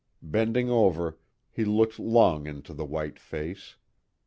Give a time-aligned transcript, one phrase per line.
[0.23, 1.19] Bending over,
[1.51, 3.75] he looked long into the white face.